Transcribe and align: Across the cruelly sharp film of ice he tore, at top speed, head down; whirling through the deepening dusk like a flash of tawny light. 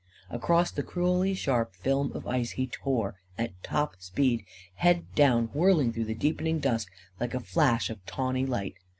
Across 0.31 0.71
the 0.71 0.81
cruelly 0.81 1.35
sharp 1.35 1.75
film 1.75 2.11
of 2.13 2.25
ice 2.25 2.53
he 2.57 2.65
tore, 2.65 3.21
at 3.37 3.51
top 3.61 3.97
speed, 3.99 4.43
head 4.77 5.05
down; 5.13 5.51
whirling 5.53 5.93
through 5.93 6.05
the 6.05 6.15
deepening 6.15 6.57
dusk 6.59 6.91
like 7.19 7.35
a 7.35 7.39
flash 7.39 7.87
of 7.91 8.03
tawny 8.07 8.47
light. 8.47 8.73